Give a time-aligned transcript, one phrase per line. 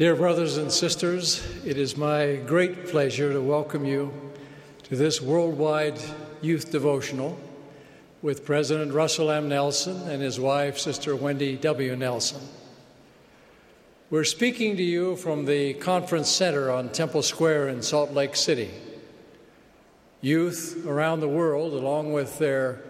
[0.00, 4.10] Dear brothers and sisters, it is my great pleasure to welcome you
[4.84, 6.00] to this worldwide
[6.40, 7.38] youth devotional
[8.22, 9.50] with President Russell M.
[9.50, 11.96] Nelson and his wife, Sister Wendy W.
[11.96, 12.40] Nelson.
[14.08, 18.70] We're speaking to you from the Conference Center on Temple Square in Salt Lake City.
[20.22, 22.80] Youth around the world, along with their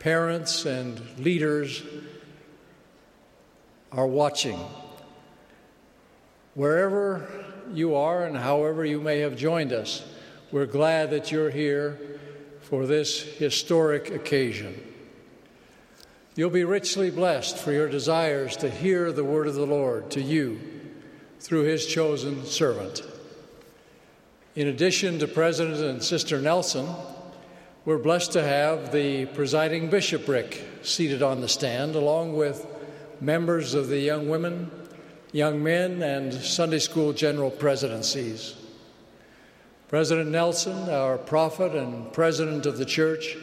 [0.00, 1.84] parents and leaders,
[3.92, 4.58] are watching.
[6.56, 7.28] Wherever
[7.74, 10.02] you are and however you may have joined us,
[10.50, 11.98] we're glad that you're here
[12.62, 14.74] for this historic occasion.
[16.34, 20.22] You'll be richly blessed for your desires to hear the word of the Lord to
[20.22, 20.58] you
[21.40, 23.02] through his chosen servant.
[24.54, 26.88] In addition to President and Sister Nelson,
[27.84, 32.66] we're blessed to have the presiding bishopric seated on the stand, along with
[33.20, 34.70] members of the young women,
[35.32, 38.54] young men, and Sunday school general presidencies.
[39.88, 43.36] President Nelson, our prophet and president of the church,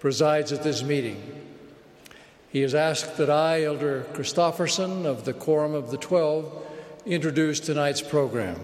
[0.00, 1.22] presides at this meeting.
[2.50, 6.66] He has asked that I, Elder Christofferson of the Quorum of the Twelve,
[7.04, 8.58] introduce tonight's program.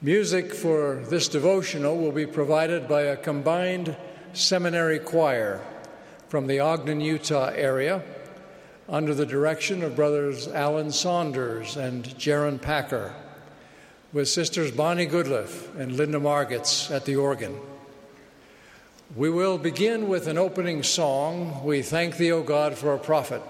[0.00, 3.96] Music for this devotional will be provided by a combined
[4.32, 5.60] seminary choir
[6.28, 8.02] from the Ogden, Utah area
[8.88, 13.12] under the direction of brothers Alan Saunders and Jaron Packer,
[14.12, 17.58] with sisters Bonnie Goodliffe and Linda Margetts at the organ.
[19.14, 23.42] We will begin with an opening song, We Thank Thee, O God, for a Prophet,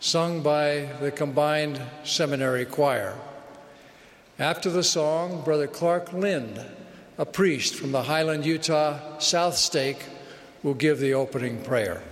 [0.00, 3.16] sung by the combined seminary choir.
[4.38, 6.60] After the song, Brother Clark Lind,
[7.16, 10.04] a priest from the Highland, Utah South Stake,
[10.62, 12.02] will give the opening prayer.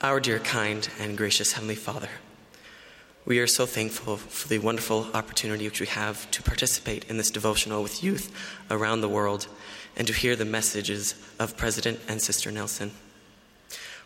[0.00, 2.08] Our dear, kind, and gracious Heavenly Father,
[3.24, 7.32] we are so thankful for the wonderful opportunity which we have to participate in this
[7.32, 8.32] devotional with youth
[8.70, 9.48] around the world
[9.96, 12.92] and to hear the messages of President and Sister Nelson.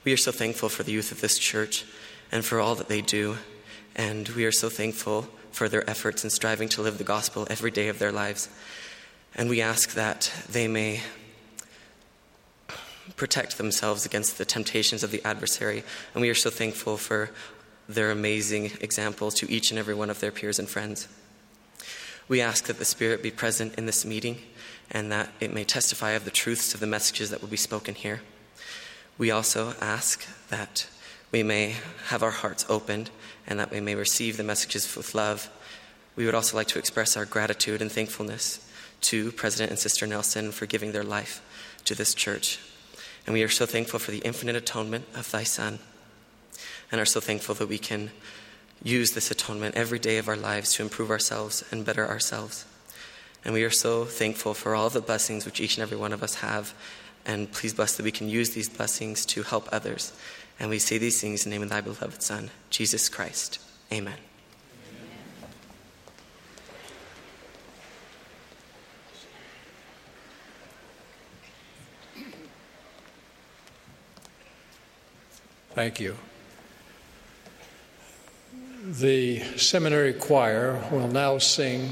[0.02, 1.84] We are so thankful for the youth of this church
[2.32, 3.36] and for all that they do,
[3.94, 7.70] and we are so thankful for their efforts in striving to live the gospel every
[7.70, 8.48] day of their lives.
[9.34, 11.02] And we ask that they may
[13.16, 15.84] protect themselves against the temptations of the adversary.
[16.14, 17.30] And we are so thankful for
[17.88, 21.08] their amazing examples to each and every one of their peers and friends.
[22.28, 24.38] We ask that the Spirit be present in this meeting
[24.90, 27.94] and that it may testify of the truths of the messages that will be spoken
[27.94, 28.22] here.
[29.18, 30.86] We also ask that
[31.30, 31.76] we may
[32.06, 33.10] have our hearts opened
[33.46, 35.50] and that we may receive the messages with love.
[36.14, 38.68] We would also like to express our gratitude and thankfulness
[39.02, 41.42] to President and Sister Nelson for giving their life
[41.84, 42.58] to this church.
[43.26, 45.78] And we are so thankful for the infinite atonement of thy Son,
[46.90, 48.10] and are so thankful that we can
[48.82, 52.64] use this atonement every day of our lives to improve ourselves and better ourselves.
[53.44, 56.22] And we are so thankful for all the blessings which each and every one of
[56.22, 56.74] us have.
[57.24, 60.12] And please bless that we can use these blessings to help others.
[60.58, 63.58] And we say these things in the name of thy beloved Son, Jesus Christ.
[63.92, 64.31] Amen.
[75.74, 76.16] Thank you.
[78.84, 81.88] The seminary choir will now sing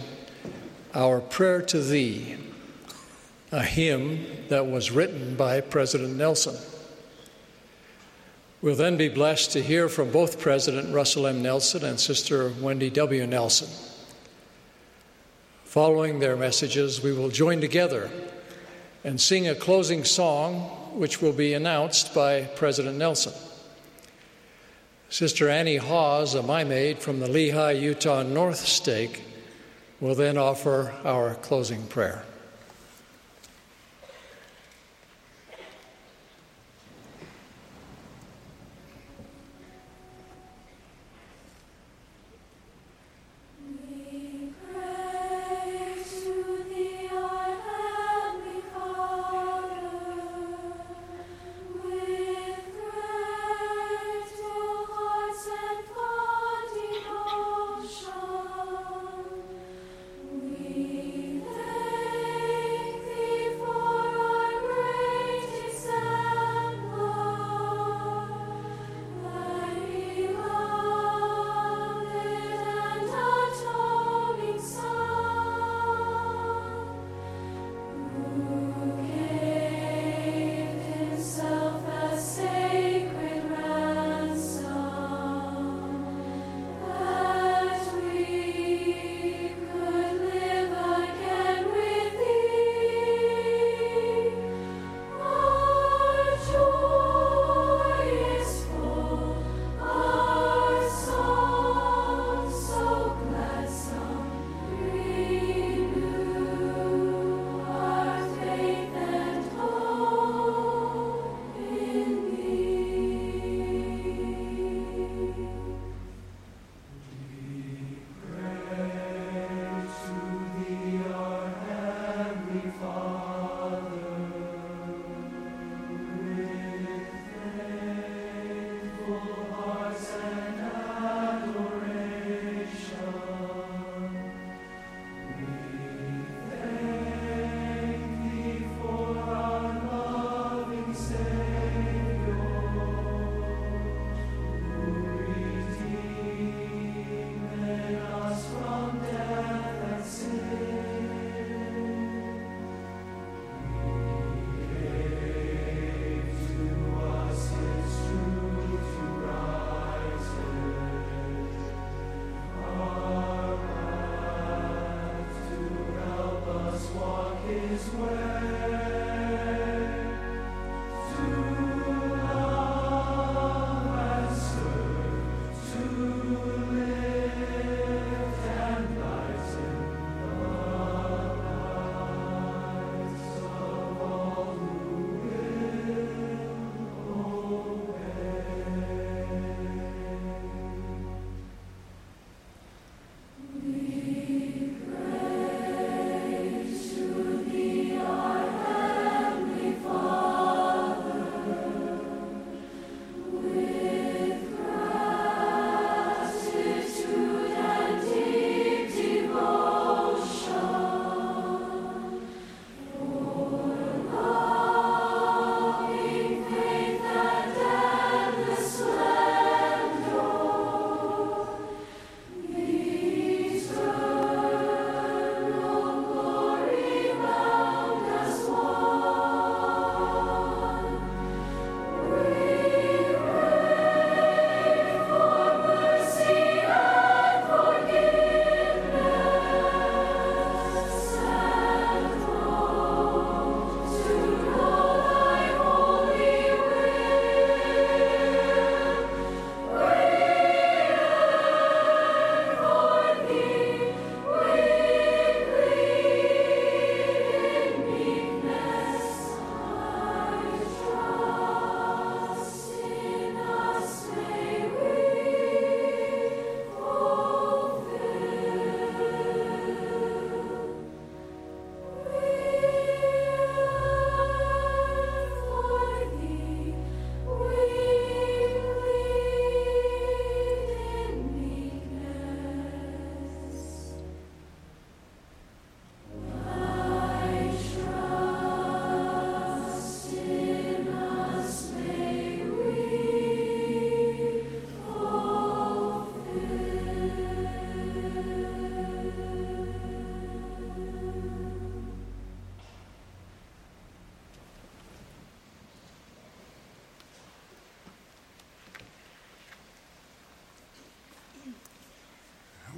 [0.95, 2.37] Our Prayer to Thee,
[3.51, 6.57] a hymn that was written by President Nelson.
[8.61, 11.41] We'll then be blessed to hear from both President Russell M.
[11.41, 13.27] Nelson and Sister Wendy W.
[13.27, 13.69] Nelson.
[15.65, 18.11] Following their messages, we will join together
[19.05, 20.65] and sing a closing song,
[20.99, 23.33] which will be announced by President Nelson.
[25.11, 29.25] Sister Annie Hawes, a Mia Maid from the Lehi, Utah North Stake,
[29.99, 32.25] will then offer our closing prayer.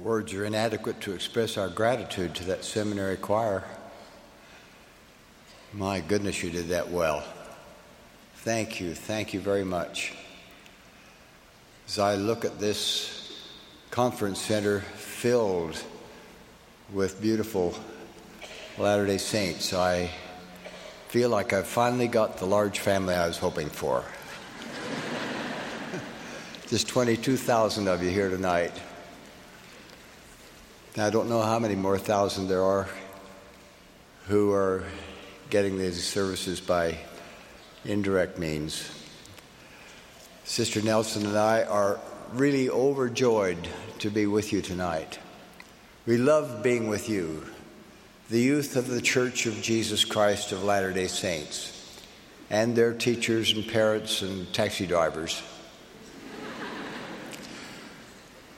[0.03, 3.63] Words are inadequate to express our gratitude to that seminary choir.
[5.71, 7.23] My goodness, you did that well.
[8.35, 8.95] Thank you.
[8.95, 10.13] Thank you very much.
[11.87, 13.47] As I look at this
[13.91, 15.81] conference center filled
[16.91, 17.73] with beautiful
[18.77, 20.11] Latter day Saints, I
[21.07, 24.03] feel like I've finally got the large family I was hoping for.
[26.67, 28.73] There's 22,000 of you here tonight.
[30.95, 32.87] Now, I don't know how many more thousand there are
[34.27, 34.83] who are
[35.49, 36.99] getting these services by
[37.83, 38.91] indirect means.
[40.43, 41.99] Sister Nelson and I are
[42.33, 43.67] really overjoyed
[43.99, 45.17] to be with you tonight.
[46.05, 47.43] We love being with you,
[48.29, 52.03] the youth of the Church of Jesus Christ of Latter day Saints,
[52.51, 55.41] and their teachers and parents and taxi drivers.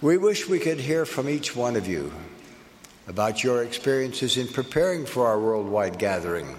[0.02, 2.12] We wish we could hear from each one of you
[3.08, 6.56] about your experiences in preparing for our worldwide gathering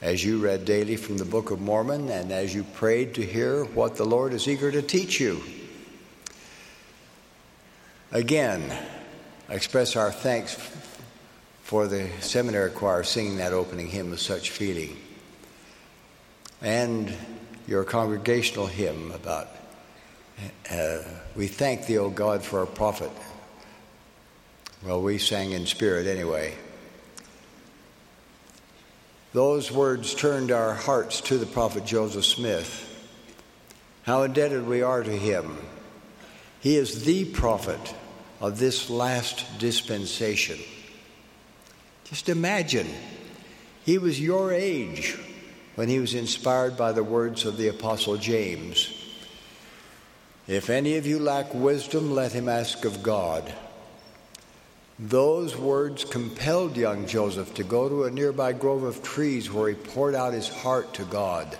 [0.00, 3.64] as you read daily from the Book of Mormon and as you prayed to hear
[3.64, 5.42] what the Lord is eager to teach you.
[8.12, 8.72] Again,
[9.48, 10.54] I express our thanks
[11.64, 14.96] for the seminary choir singing that opening hymn with such feeling,
[16.62, 17.12] and
[17.66, 19.48] your congregational hymn about
[20.70, 20.98] uh,
[21.36, 23.10] we thank thee, O God, for our prophet.
[24.84, 26.54] Well, we sang in spirit anyway.
[29.32, 32.84] Those words turned our hearts to the prophet Joseph Smith.
[34.04, 35.58] How indebted we are to him.
[36.60, 37.94] He is the prophet
[38.40, 40.58] of this last dispensation.
[42.04, 42.88] Just imagine,
[43.84, 45.18] he was your age
[45.74, 48.97] when he was inspired by the words of the Apostle James.
[50.48, 53.54] If any of you lack wisdom, let him ask of God
[54.98, 59.76] those words compelled young Joseph to go to a nearby grove of trees where he
[59.76, 61.56] poured out his heart to God,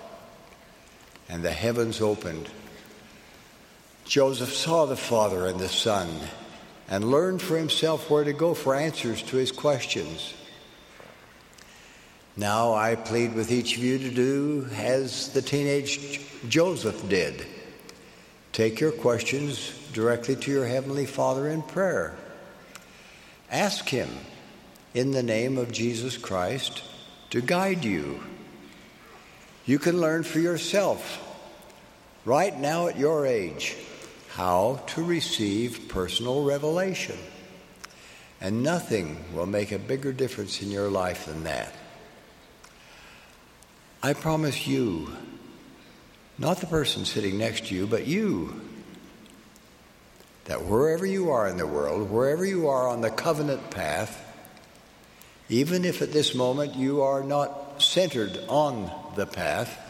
[1.28, 2.48] and the heavens opened.
[4.04, 6.08] Joseph saw the Father and the Son
[6.88, 10.34] and learned for himself where to go for answers to his questions.
[12.36, 17.46] Now I plead with each of you to do as the teenage Joseph did.
[18.58, 22.16] Take your questions directly to your Heavenly Father in prayer.
[23.52, 24.08] Ask Him
[24.94, 26.82] in the name of Jesus Christ
[27.30, 28.18] to guide you.
[29.64, 31.24] You can learn for yourself
[32.24, 33.76] right now at your age
[34.30, 37.18] how to receive personal revelation.
[38.40, 41.72] And nothing will make a bigger difference in your life than that.
[44.02, 45.12] I promise you,
[46.38, 48.60] not the person sitting next to you, but you,
[50.44, 54.24] that wherever you are in the world, wherever you are on the covenant path,
[55.48, 59.84] even if at this moment you are not centered on the path,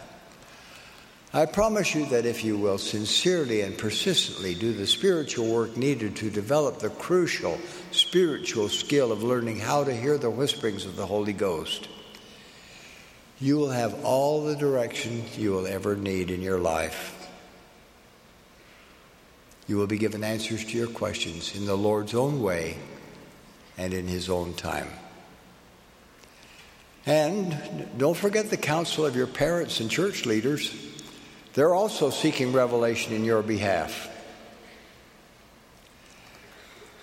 [1.33, 6.17] I promise you that if you will sincerely and persistently do the spiritual work needed
[6.17, 7.59] to develop the crucial
[7.91, 11.89] spiritual skill of learning how to hear the whisperings of the Holy Ghost,
[13.41, 17.15] you will have all the direction you will ever need in your life.
[19.69, 22.79] You will be given answers to your questions in the Lord's own way
[23.77, 24.89] and in His own time.
[27.07, 30.75] And don't forget the counsel of your parents and church leaders.
[31.55, 34.15] They're also seeking revelation in your behalf.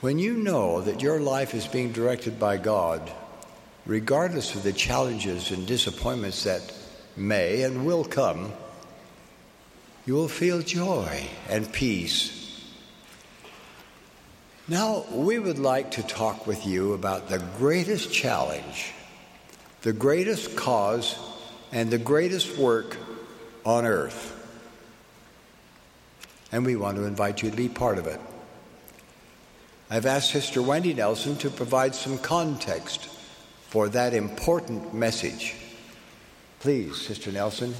[0.01, 3.11] When you know that your life is being directed by God,
[3.85, 6.73] regardless of the challenges and disappointments that
[7.15, 8.51] may and will come,
[10.05, 12.45] you will feel joy and peace
[14.67, 18.93] now, we would like to talk with you about the greatest challenge,
[19.83, 21.19] the greatest cause,
[21.71, 22.97] and the greatest work
[23.63, 24.31] on earth.
[26.51, 28.19] And we want to invite you to be part of it.
[29.91, 33.07] I've asked Sister Wendy Nelson to provide some context
[33.75, 35.53] for that important message.
[36.61, 37.75] Please, Sister Nelson.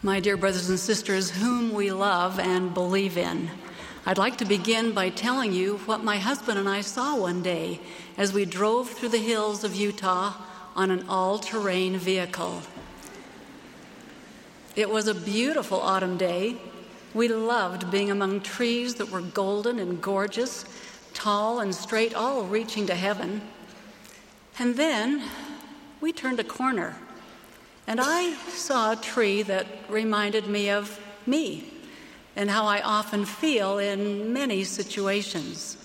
[0.00, 3.50] my dear brothers and sisters, whom we love and believe in.
[4.06, 7.80] I'd like to begin by telling you what my husband and I saw one day
[8.16, 10.34] as we drove through the hills of Utah
[10.76, 12.62] on an all terrain vehicle.
[14.76, 16.54] It was a beautiful autumn day.
[17.14, 20.64] We loved being among trees that were golden and gorgeous,
[21.14, 23.40] tall and straight, all reaching to heaven.
[24.58, 25.22] And then
[26.00, 26.96] we turned a corner
[27.86, 31.70] and I saw a tree that reminded me of me,
[32.34, 35.76] and how I often feel in many situations.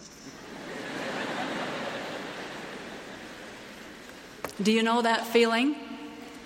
[4.64, 5.76] Do you know that feeling?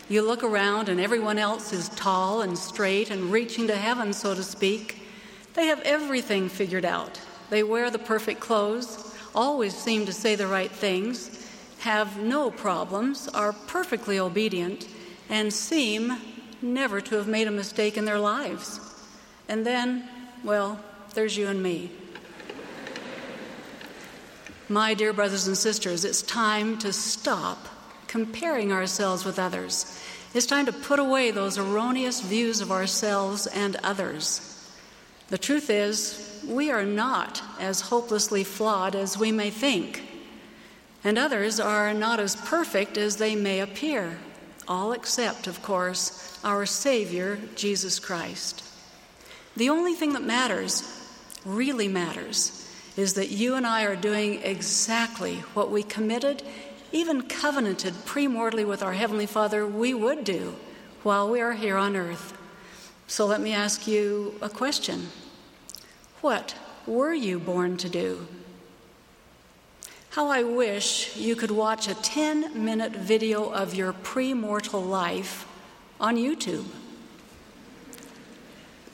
[0.09, 4.33] You look around and everyone else is tall and straight and reaching to heaven, so
[4.35, 5.01] to speak.
[5.53, 7.21] They have everything figured out.
[7.53, 11.47] They wear the perfect clothes, always seem to say the right things,
[11.81, 14.87] have no problems, are perfectly obedient,
[15.29, 16.17] and seem
[16.63, 18.79] never to have made a mistake in their lives.
[19.47, 20.09] And then,
[20.43, 20.79] well,
[21.13, 21.91] there's you and me.
[24.67, 27.67] My dear brothers and sisters, it's time to stop
[28.07, 30.01] comparing ourselves with others.
[30.33, 34.41] It's time to put away those erroneous views of ourselves and others.
[35.27, 40.01] The truth is, we are not as hopelessly flawed as we may think,
[41.03, 44.17] and others are not as perfect as they may appear,
[44.67, 48.63] all except, of course, our Savior, Jesus Christ.
[49.55, 50.83] The only thing that matters,
[51.45, 56.43] really matters, is that you and I are doing exactly what we committed,
[56.91, 60.55] even covenanted premortally with our Heavenly Father we would do
[61.01, 62.37] while we are here on earth.
[63.07, 65.07] So let me ask you a question
[66.23, 66.55] What
[66.87, 68.25] were you born to do?
[70.11, 75.45] How I wish you could watch a 10 minute video of your premortal life
[75.99, 76.63] on YouTube.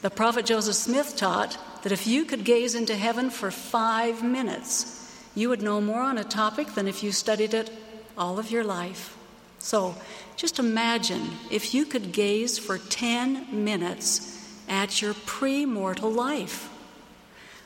[0.02, 5.16] The prophet Joseph Smith taught that if you could gaze into heaven for five minutes,
[5.36, 7.70] you would know more on a topic than if you studied it
[8.18, 9.16] all of your life.
[9.60, 9.94] So
[10.36, 14.36] just imagine if you could gaze for 10 minutes
[14.68, 16.72] at your pre-mortal life.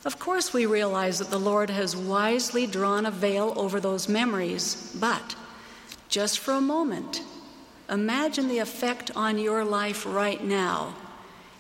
[0.06, 4.94] Of course, we realize that the Lord has wisely drawn a veil over those memories,
[5.00, 5.36] but
[6.10, 7.22] just for a moment,
[7.90, 10.94] imagine the effect on your life right now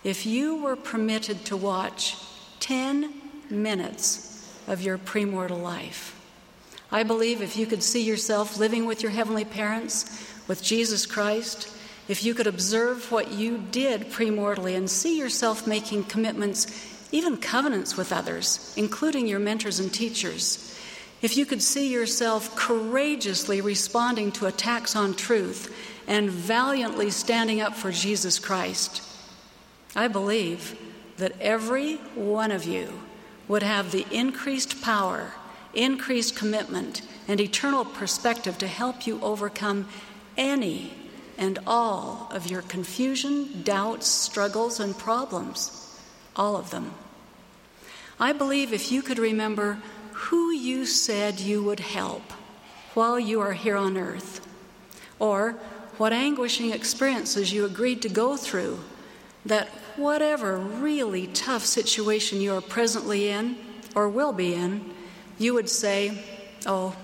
[0.03, 2.17] if you were permitted to watch
[2.60, 3.13] 10
[3.49, 6.19] minutes of your premortal life.
[6.91, 11.69] I believe if you could see yourself living with your heavenly parents, with Jesus Christ,
[12.10, 17.95] if you could observe what you did premortally and see yourself making commitments, even covenants
[17.95, 20.78] with others, including your mentors and teachers,
[21.21, 25.73] if you could see yourself courageously responding to attacks on truth
[26.08, 29.04] and valiantly standing up for Jesus Christ,
[29.95, 30.78] I believe
[31.17, 32.99] that every one of you
[33.47, 35.34] would have the increased power,
[35.76, 39.88] increased commitment, and eternal perspective to help you overcome
[40.36, 40.93] any
[41.38, 45.80] and all of your confusion, doubts, struggles, and problems.
[46.36, 46.93] All of them.
[48.23, 49.79] I believe if you could remember
[50.13, 52.31] who you said you would help
[52.93, 54.39] while you are here on earth,
[55.19, 55.57] or
[55.97, 58.79] what anguishing experiences you agreed to go through
[59.45, 63.57] that whatever really tough situation you are presently in
[63.93, 64.93] or will be in,
[65.38, 66.23] you would say,
[66.65, 66.95] Oh,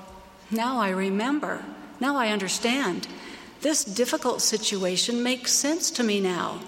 [0.50, 1.66] now I remember.
[2.00, 3.10] Now I understand.
[3.60, 6.62] This difficult situation makes sense to me now.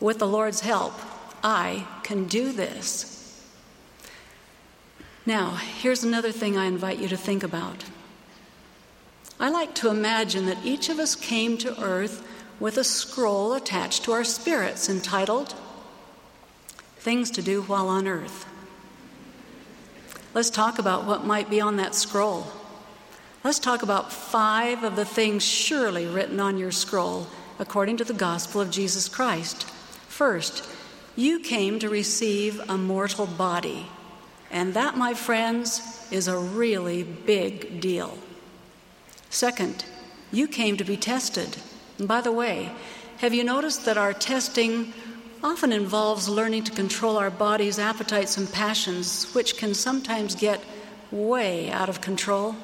[0.00, 0.92] With the Lord's help,
[1.42, 3.15] I can do this.
[5.26, 7.84] Now, here's another thing I invite you to think about.
[9.40, 12.26] I like to imagine that each of us came to earth
[12.60, 15.54] with a scroll attached to our spirits entitled
[16.98, 18.46] Things to Do While on Earth.
[20.32, 22.46] Let's talk about what might be on that scroll.
[23.42, 27.26] Let's talk about five of the things surely written on your scroll
[27.58, 29.64] according to the gospel of Jesus Christ.
[30.08, 30.68] First,
[31.14, 33.86] you came to receive a mortal body,
[34.50, 38.16] and that, my friends, is a really big deal.
[39.30, 39.84] Second,
[40.32, 41.56] you came to be tested.
[41.98, 42.70] And by the way,
[43.18, 44.92] have you noticed that our testing
[45.42, 50.60] often involves learning to control our body's appetites and passions, which can sometimes get
[51.10, 52.56] way out of control?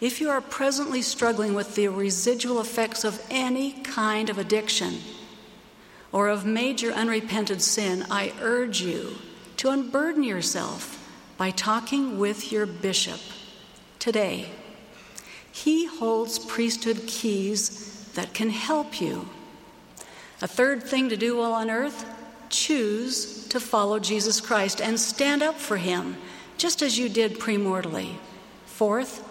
[0.00, 4.98] If you are presently struggling with the residual effects of any kind of addiction
[6.10, 9.16] or of major unrepented sin, I urge you
[9.62, 10.98] to unburden yourself
[11.36, 13.20] by talking with your bishop
[14.00, 14.48] today.
[15.52, 19.28] He holds priesthood keys that can help you.
[20.40, 22.04] A third thing to do while on earth
[22.48, 26.16] choose to follow Jesus Christ and stand up for him,
[26.58, 28.16] just as you did premortally.
[28.66, 29.24] Fourth,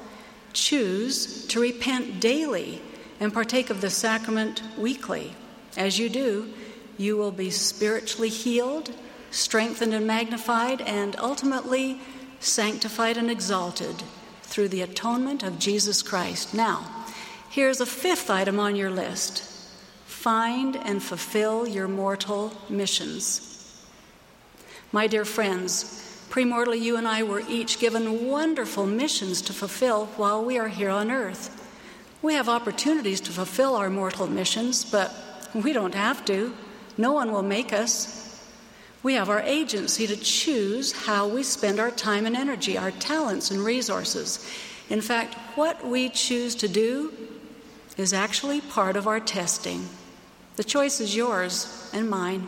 [0.54, 2.82] choose to repent daily
[3.20, 5.36] and partake of the sacrament weekly.
[5.76, 6.54] As you do,
[6.98, 8.96] you will be spiritually healed,
[9.32, 12.00] strengthened and magnified, and ultimately
[12.40, 14.04] sanctified and exalted
[14.44, 16.54] through the atonement of Jesus Christ.
[16.54, 17.02] Now,
[17.52, 19.44] Here's a fifth item on your list
[20.06, 23.78] find and fulfill your mortal missions.
[24.94, 30.46] My dear friends, premortally, you and I were each given wonderful missions to fulfill while
[30.46, 31.58] we are here on earth.
[32.22, 35.14] We have opportunities to fulfill our mortal missions, but
[35.54, 36.56] we don't have to.
[36.98, 38.31] No one will make us.
[39.04, 43.50] We have our agency to choose how we spend our time and energy, our talents
[43.50, 44.48] and resources.
[44.90, 47.12] In fact, what we choose to do
[47.98, 49.88] is actually part of our testing.
[50.56, 52.48] The choice is yours and mine.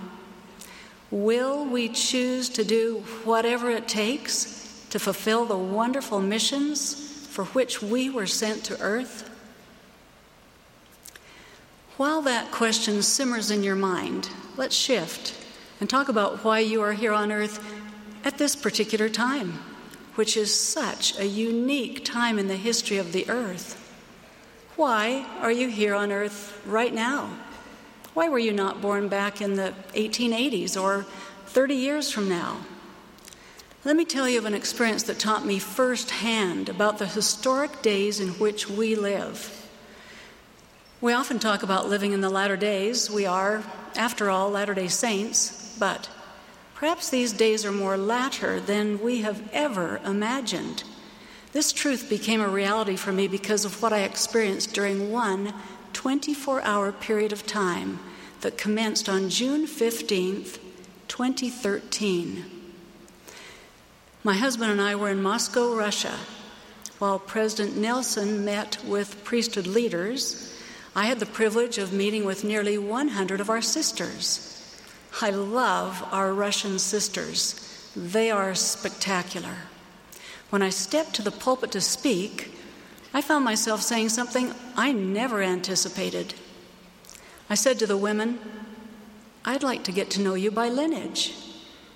[1.10, 7.82] Will we choose to do whatever it takes to fulfill the wonderful missions for which
[7.82, 9.30] we were sent to earth?
[11.98, 15.43] While that question simmers in your mind, let's shift
[15.84, 17.62] and talk about why you are here on earth
[18.24, 19.60] at this particular time,
[20.16, 23.76] which is such a unique time in the history of the earth.
[24.78, 27.38] Why are you here on earth right now?
[28.14, 31.06] Why were you not born back in the 1880s or
[31.48, 32.62] 30 years from now?
[33.84, 38.22] Let me tell you of an experience that taught me firsthand about the historic days
[38.22, 39.68] in which we live.
[41.02, 43.12] We often talk about living in the latter days.
[43.12, 43.64] We are,
[43.98, 45.60] after all, Latter day Saints.
[45.84, 46.08] But
[46.76, 50.86] perhaps these days are more latter than we have ever imagined.
[51.52, 55.54] This truth became a reality for me because of what I experienced during one
[55.92, 58.00] 24 hour period of time
[58.40, 60.58] that commenced on June 15th,
[61.10, 62.46] 2013.
[64.24, 66.18] My husband and I were in Moscow, Russia.
[66.98, 70.58] While President Nelson met with priesthood leaders,
[70.96, 74.63] I had the privilege of meeting with nearly 100 of our sisters.
[75.22, 77.92] I love our Russian sisters.
[77.96, 79.56] They are spectacular.
[80.50, 82.56] When I stepped to the pulpit to speak,
[83.14, 86.34] I found myself saying something I never anticipated.
[87.50, 88.40] I said to the women,
[89.46, 91.34] I'd like to get to know you by lineage.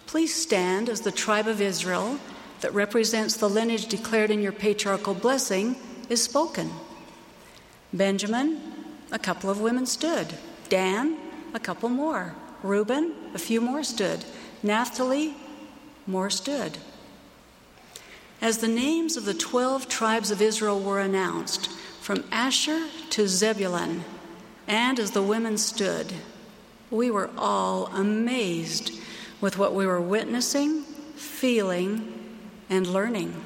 [0.06, 2.19] Please stand as the tribe of Israel
[2.62, 5.75] that represents the lineage declared in your patriarchal blessing
[6.10, 6.71] is spoken.
[7.93, 8.62] Benjamin,
[9.12, 10.38] a couple of women stood.
[10.69, 11.17] Dan,
[11.53, 12.36] a couple more.
[12.63, 14.26] Reuben, a few more stood.
[14.63, 15.36] Naphtali,
[16.06, 16.78] more stood.
[18.41, 21.70] As the names of the 12 tribes of Israel were announced,
[22.02, 24.04] from Asher to Zebulun,
[24.67, 26.13] and as the women stood,
[26.89, 28.98] we were all amazed
[29.41, 30.84] with what we were witnessing,
[31.15, 32.13] feeling,
[32.70, 33.43] and learning.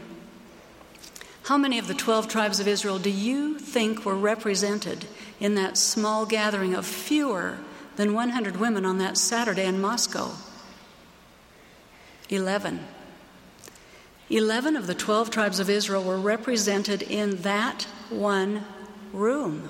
[1.44, 5.06] How many of the 12 tribes of Israel do you think were represented
[5.40, 7.58] in that small gathering of fewer
[7.96, 10.32] than 100 women on that Saturday in Moscow.
[12.30, 12.80] 11.
[14.30, 18.64] 11 of the 12 tribes of Israel were represented in that one
[19.12, 19.70] room.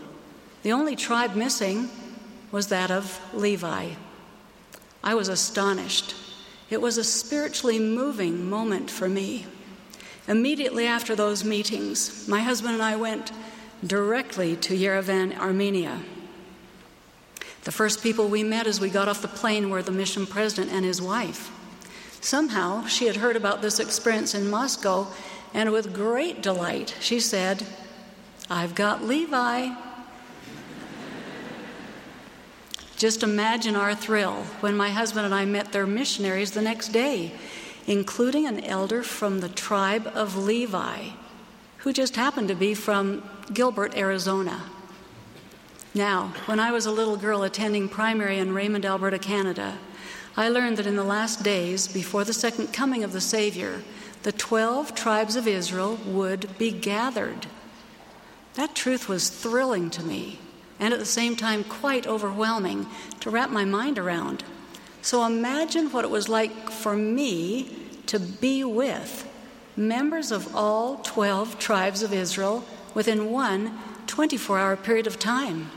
[0.62, 1.89] The only tribe missing
[2.51, 3.93] was that of Levi.
[5.03, 6.13] I was astonished.
[6.69, 9.47] It was a spiritually moving moment for me.
[10.27, 13.31] Immediately after those meetings, my husband and I went
[13.86, 15.99] directly to Yerevan, Armenia.
[17.63, 20.71] The first people we met as we got off the plane were the mission president
[20.71, 21.52] and his wife.
[22.19, 25.08] Somehow, she had heard about this experience in Moscow,
[25.54, 27.65] and with great delight, she said,
[28.50, 29.74] I've got Levi.
[32.97, 37.32] Just imagine our thrill when my husband and I met their missionaries the next day,
[37.88, 41.10] including an elder from the tribe of Levi,
[41.78, 44.62] who just happened to be from Gilbert, Arizona.
[45.93, 49.77] Now, when I was a little girl attending primary in Raymond, Alberta, Canada,
[50.38, 53.82] I learned that in the last days, before the second coming of the Savior,
[54.23, 57.47] the 12 tribes of Israel would be gathered.
[58.54, 60.39] That truth was thrilling to me,
[60.80, 62.88] and at the same time quite overwhelming
[63.19, 64.45] to wrap my mind around.
[65.01, 67.75] So imagine what it was like for me
[68.06, 69.27] to be with
[69.75, 73.77] members of all 12 tribes of Israel within one
[74.08, 75.69] 24 hour period of time.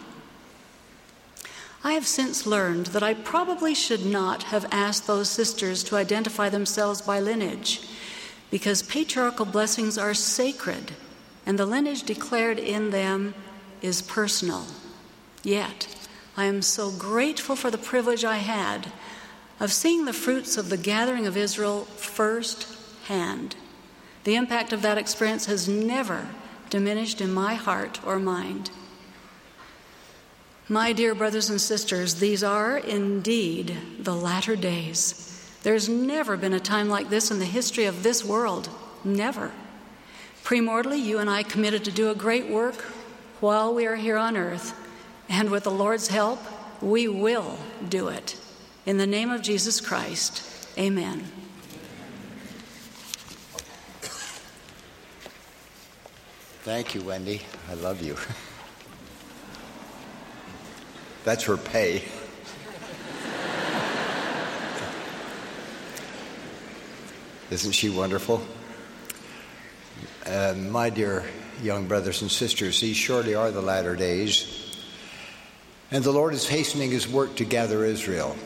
[1.86, 6.48] I have since learned that I probably should not have asked those sisters to identify
[6.48, 7.82] themselves by lineage,
[8.50, 10.92] because patriarchal blessings are sacred,
[11.44, 13.34] and the lineage declared in them
[13.82, 14.64] is personal.
[15.42, 15.86] Yet,
[16.38, 18.90] I am so grateful for the privilege I had
[19.60, 23.56] of seeing the fruits of the gathering of Israel firsthand.
[24.24, 26.28] The impact of that experience has never
[26.70, 28.70] diminished in my heart or mind.
[30.68, 35.30] My dear brothers and sisters, these are indeed the latter days.
[35.62, 38.70] There's never been a time like this in the history of this world.
[39.04, 39.52] Never.
[40.42, 42.80] Premortally, you and I committed to do a great work
[43.40, 44.74] while we are here on earth,
[45.28, 46.40] and with the Lord's help,
[46.80, 48.38] we will do it.
[48.86, 50.42] In the name of Jesus Christ,
[50.78, 51.24] Amen.
[56.62, 57.42] Thank you, Wendy.
[57.70, 58.16] I love you.
[61.24, 62.04] That's her pay.
[67.50, 68.42] Isn't she wonderful?
[70.26, 71.24] Uh, my dear
[71.62, 74.76] young brothers and sisters, these surely are the latter days.
[75.90, 78.36] And the Lord is hastening his work to gather Israel.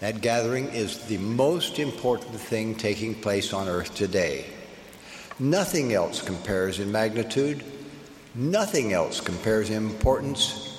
[0.00, 4.46] That gathering is the most important thing taking place on earth today.
[5.38, 7.64] Nothing else compares in magnitude,
[8.34, 10.69] nothing else compares in importance,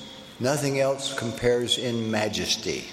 [0.41, 2.84] nothing else compares in majesty.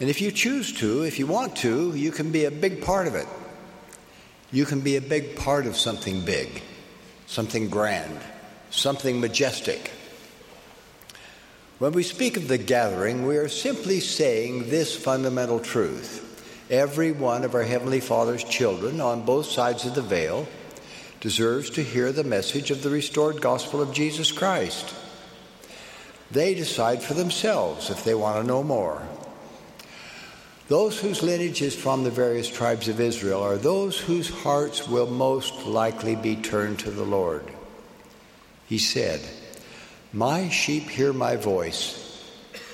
[0.00, 3.06] And if you choose to, if you want to, you can be a big part
[3.06, 3.28] of it.
[4.50, 6.62] You can be a big part of something big,
[7.26, 8.18] something grand,
[8.70, 9.92] something majestic.
[11.78, 16.28] When we speak of the gathering, we are simply saying this fundamental truth.
[16.70, 20.48] Every one of our Heavenly Father's children on both sides of the veil
[21.20, 24.94] deserves to hear the message of the restored gospel of Jesus Christ.
[26.32, 29.02] They decide for themselves if they want to know more.
[30.68, 35.10] Those whose lineage is from the various tribes of Israel are those whose hearts will
[35.10, 37.44] most likely be turned to the Lord.
[38.66, 39.20] He said,
[40.14, 42.24] My sheep hear my voice,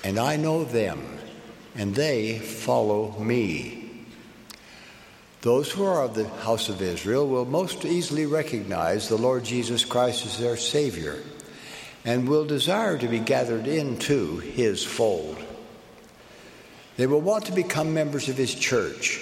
[0.04, 1.18] and I know them,
[1.74, 4.06] and they follow me.
[5.40, 9.84] Those who are of the house of Israel will most easily recognize the Lord Jesus
[9.84, 11.20] Christ as their Savior
[12.04, 15.36] and will desire to be gathered into His fold.
[16.96, 19.20] They will want to become members of His church,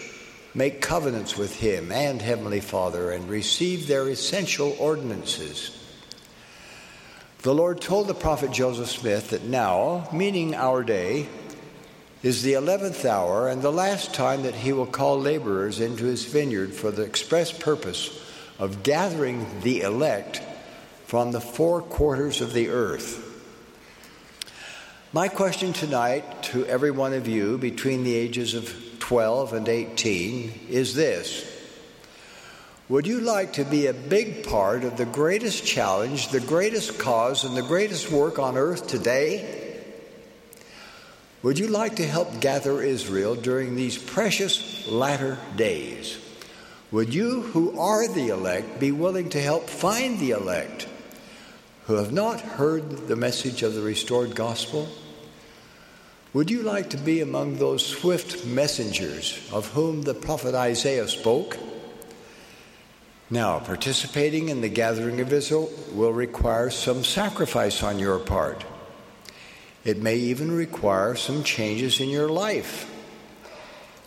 [0.54, 5.70] make covenants with Him and Heavenly Father, and receive their essential ordinances.
[7.42, 11.28] The Lord told the prophet Joseph Smith that now, meaning our day,
[12.22, 16.24] is the eleventh hour and the last time that he will call laborers into his
[16.24, 18.20] vineyard for the express purpose
[18.58, 20.40] of gathering the elect
[21.06, 23.22] from the four quarters of the earth.
[25.12, 30.66] My question tonight to every one of you between the ages of 12 and 18
[30.68, 31.48] is this
[32.88, 37.44] Would you like to be a big part of the greatest challenge, the greatest cause,
[37.44, 39.80] and the greatest work on earth today?
[41.44, 46.18] Would you like to help gather Israel during these precious latter days?
[46.90, 50.88] Would you, who are the elect, be willing to help find the elect
[51.86, 54.88] who have not heard the message of the restored gospel?
[56.32, 61.56] Would you like to be among those swift messengers of whom the prophet Isaiah spoke?
[63.30, 68.64] Now, participating in the gathering of Israel will require some sacrifice on your part.
[69.84, 72.92] It may even require some changes in your life.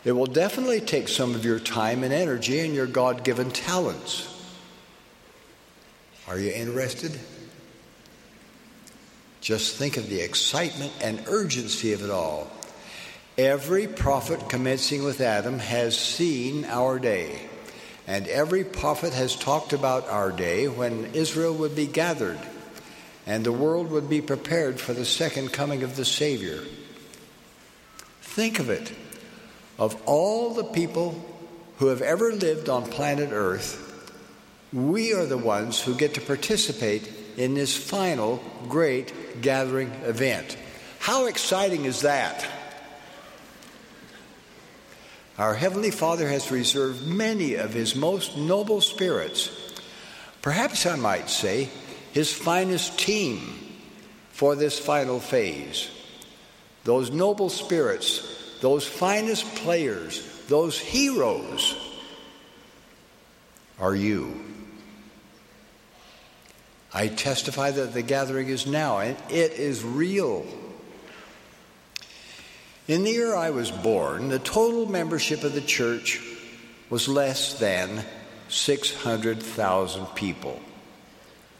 [0.04, 4.28] It will definitely take some of your time and energy and your God given talents.
[6.28, 7.18] Are you interested?
[9.42, 12.52] Just think of the excitement and urgency of it all.
[13.38, 17.40] Every prophet commencing with Adam has seen our day,
[18.06, 22.40] and every prophet has talked about our day when Israel would be gathered
[23.30, 26.64] and the world would be prepared for the second coming of the Savior.
[28.22, 28.92] Think of it.
[29.78, 31.24] Of all the people
[31.78, 33.86] who have ever lived on planet Earth,
[34.74, 40.58] we are the ones who get to participate in this final great gathering event.
[41.00, 42.46] How exciting is that?
[45.38, 49.50] Our Heavenly Father has reserved many of His most noble spirits,
[50.42, 51.70] perhaps I might say,
[52.12, 53.40] His finest team
[54.32, 55.90] for this final phase.
[56.84, 61.76] Those noble spirits, those finest players, those heroes
[63.80, 64.49] are you.
[66.94, 70.46] I testify that the gathering is now, and it is real.
[72.88, 76.20] In the year I was born, the total membership of the church
[76.90, 78.04] was less than
[78.48, 80.60] 600,000 people,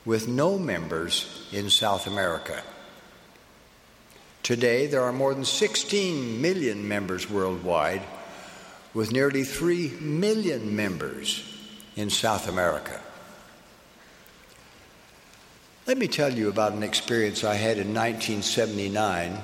[0.06, 2.64] with no members in South America.
[4.42, 8.02] Today, there are more than 16 million members worldwide,
[8.96, 11.44] with nearly 3 million members
[11.96, 13.00] in South America.
[15.90, 19.42] Let me tell you about an experience I had in 1979.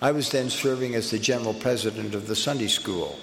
[0.00, 3.18] I was then serving as the general president of the Sunday school.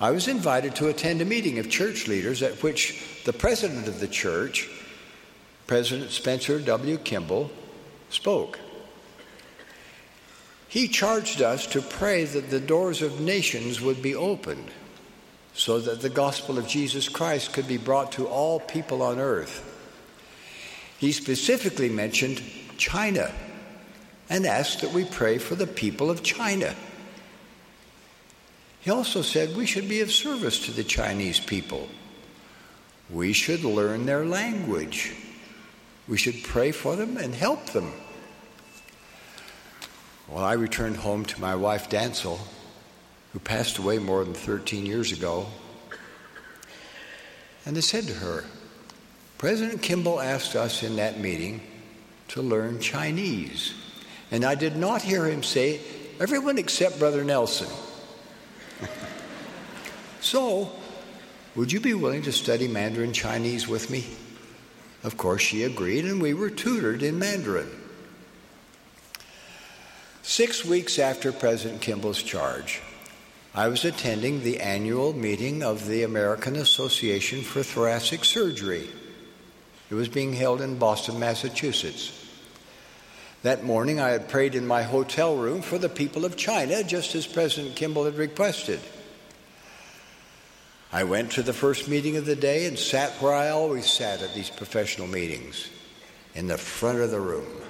[0.00, 4.00] I was invited to attend a meeting of church leaders at which the president of
[4.00, 4.68] the church,
[5.68, 6.98] President Spencer W.
[6.98, 7.52] Kimball,
[8.10, 8.58] spoke.
[10.66, 14.72] He charged us to pray that the doors of nations would be opened
[15.54, 19.68] so that the gospel of Jesus Christ could be brought to all people on earth.
[21.02, 22.40] He specifically mentioned
[22.76, 23.32] China
[24.30, 26.76] and asked that we pray for the people of China.
[28.82, 31.88] He also said we should be of service to the Chinese people.
[33.10, 35.12] We should learn their language.
[36.06, 37.92] We should pray for them and help them.
[40.28, 42.38] Well, I returned home to my wife, Dantzel,
[43.32, 45.48] who passed away more than 13 years ago.
[47.66, 48.44] And I said to her,
[49.42, 51.60] President Kimball asked us in that meeting
[52.28, 53.74] to learn Chinese.
[54.30, 55.80] And I did not hear him say,
[56.20, 57.66] everyone except Brother Nelson.
[60.20, 60.70] so,
[61.56, 64.06] would you be willing to study Mandarin Chinese with me?
[65.02, 67.68] Of course, she agreed, and we were tutored in Mandarin.
[70.22, 72.80] Six weeks after President Kimball's charge,
[73.56, 78.88] I was attending the annual meeting of the American Association for Thoracic Surgery.
[79.92, 82.18] It was being held in Boston, Massachusetts.
[83.42, 87.14] That morning, I had prayed in my hotel room for the people of China, just
[87.14, 88.80] as President Kimball had requested.
[90.94, 94.22] I went to the first meeting of the day and sat where I always sat
[94.22, 95.68] at these professional meetings,
[96.34, 97.60] in the front of the room.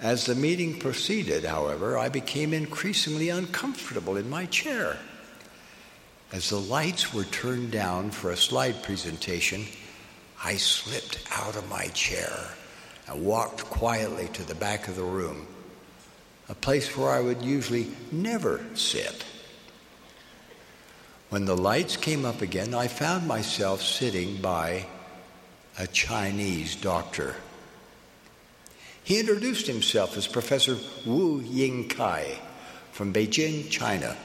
[0.00, 4.98] As the meeting proceeded, however, I became increasingly uncomfortable in my chair.
[6.32, 9.66] As the lights were turned down for a slide presentation,
[10.42, 12.48] I slipped out of my chair
[13.06, 15.46] and walked quietly to the back of the room,
[16.48, 19.24] a place where I would usually never sit.
[21.30, 24.86] When the lights came up again, I found myself sitting by
[25.78, 27.36] a Chinese doctor.
[29.02, 32.38] He introduced himself as Professor Wu Yingkai
[32.92, 34.16] from Beijing, China.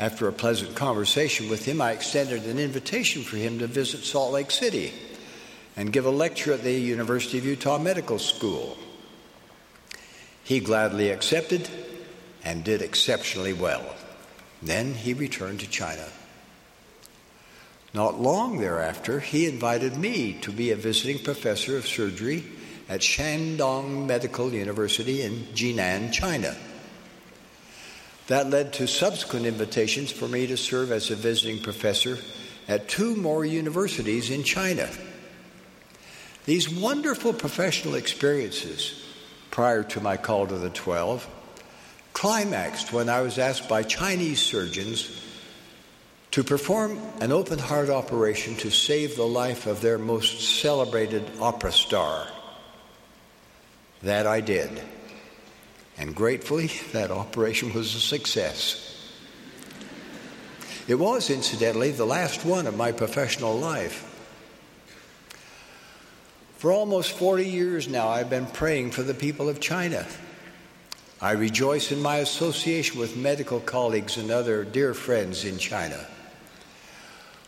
[0.00, 4.32] After a pleasant conversation with him, I extended an invitation for him to visit Salt
[4.32, 4.94] Lake City
[5.76, 8.78] and give a lecture at the University of Utah Medical School.
[10.42, 11.68] He gladly accepted
[12.42, 13.84] and did exceptionally well.
[14.62, 16.08] Then he returned to China.
[17.92, 22.44] Not long thereafter, he invited me to be a visiting professor of surgery
[22.88, 26.56] at Shandong Medical University in Jinan, China.
[28.30, 32.16] That led to subsequent invitations for me to serve as a visiting professor
[32.68, 34.88] at two more universities in China.
[36.44, 39.04] These wonderful professional experiences
[39.50, 41.28] prior to my call to the 12
[42.12, 45.10] climaxed when I was asked by Chinese surgeons
[46.30, 51.72] to perform an open heart operation to save the life of their most celebrated opera
[51.72, 52.28] star.
[54.04, 54.80] That I did.
[56.00, 58.86] And gratefully, that operation was a success.
[60.88, 64.06] It was, incidentally, the last one of my professional life.
[66.56, 70.06] For almost 40 years now, I've been praying for the people of China.
[71.20, 76.06] I rejoice in my association with medical colleagues and other dear friends in China.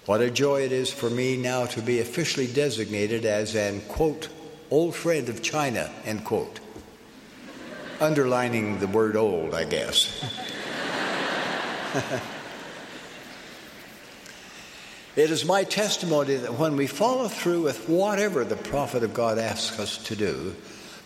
[0.05, 4.29] What a joy it is for me now to be officially designated as an, quote,
[4.71, 6.61] old friend of China, end quote.
[8.03, 10.25] Underlining the word old, I guess.
[15.15, 19.39] it is my testimony that when we follow through with whatever the prophet of God
[19.39, 20.57] asks us to do,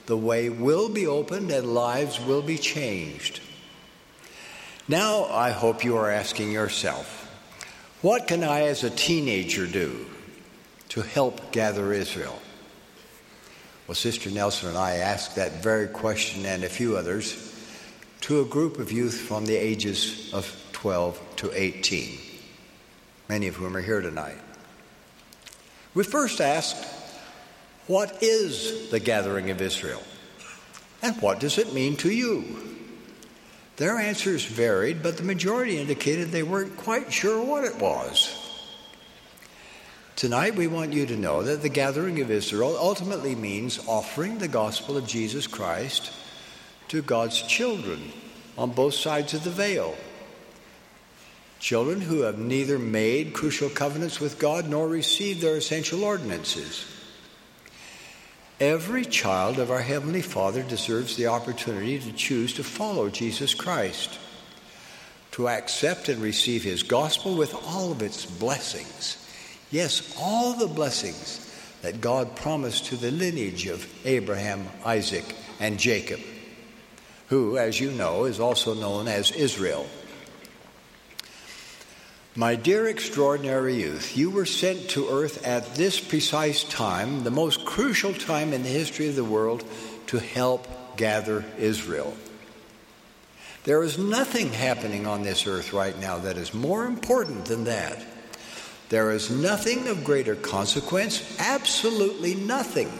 [0.06, 3.40] the way will be opened and lives will be changed.
[4.88, 7.30] Now, I hope you are asking yourself,
[8.00, 10.06] what can I, as a teenager, do
[10.88, 12.40] to help gather Israel?
[13.86, 17.54] Well, Sister Nelson and I asked that very question and a few others
[18.22, 22.18] to a group of youth from the ages of 12 to 18,
[23.28, 24.38] many of whom are here tonight.
[25.94, 26.84] We first asked,
[27.86, 30.02] What is the gathering of Israel?
[31.00, 32.76] And what does it mean to you?
[33.76, 38.45] Their answers varied, but the majority indicated they weren't quite sure what it was.
[40.16, 44.48] Tonight, we want you to know that the gathering of Israel ultimately means offering the
[44.48, 46.10] gospel of Jesus Christ
[46.88, 48.12] to God's children
[48.56, 49.94] on both sides of the veil.
[51.60, 56.86] Children who have neither made crucial covenants with God nor received their essential ordinances.
[58.58, 64.18] Every child of our Heavenly Father deserves the opportunity to choose to follow Jesus Christ,
[65.32, 69.18] to accept and receive His gospel with all of its blessings.
[69.70, 71.42] Yes, all the blessings
[71.82, 75.24] that God promised to the lineage of Abraham, Isaac,
[75.58, 76.20] and Jacob,
[77.28, 79.86] who, as you know, is also known as Israel.
[82.38, 87.64] My dear extraordinary youth, you were sent to earth at this precise time, the most
[87.64, 89.64] crucial time in the history of the world,
[90.08, 92.14] to help gather Israel.
[93.64, 98.04] There is nothing happening on this earth right now that is more important than that.
[98.88, 102.90] There is nothing of greater consequence, absolutely nothing.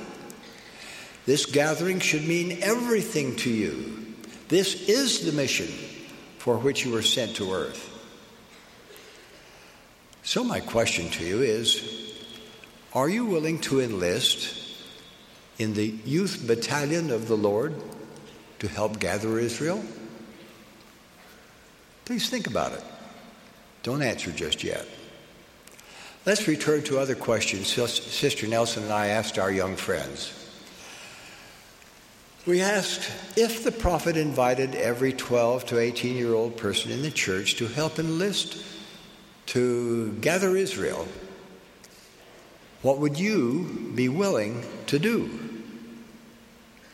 [1.27, 4.15] This gathering should mean everything to you.
[4.49, 5.67] This is the mission
[6.39, 7.93] for which you were sent to earth.
[10.23, 12.15] So, my question to you is
[12.93, 14.57] Are you willing to enlist
[15.59, 17.75] in the youth battalion of the Lord
[18.59, 19.85] to help gather Israel?
[22.05, 22.85] Please think about it.
[23.83, 24.87] Don't answer just yet.
[26.27, 30.33] Let's return to other questions Sister Nelson and I asked our young friends.
[32.45, 37.13] We asked if the prophet invited every 12 to 18 year old person in the
[37.13, 38.61] church to help enlist
[39.47, 41.07] to gather Israel,
[42.83, 45.31] what would you be willing to do?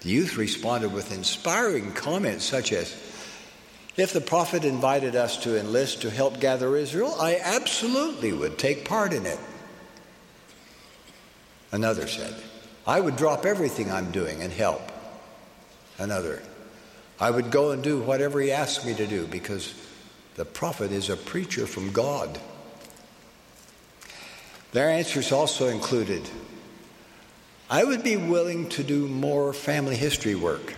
[0.03, 2.95] The youth responded with inspiring comments such as,
[3.97, 8.87] If the prophet invited us to enlist to help gather Israel, I absolutely would take
[8.87, 9.39] part in it.
[11.71, 12.35] Another said,
[12.87, 14.83] I would drop everything I'm doing and help.
[15.99, 16.43] Another,
[17.21, 19.75] I would go and do whatever he asked me to do because
[20.37, 22.39] the prophet is a preacher from God.
[24.73, 26.29] Their answers also included
[27.69, 30.75] I would be willing to do more family history work.